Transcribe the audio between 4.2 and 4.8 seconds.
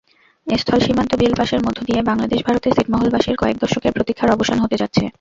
অবসান হতে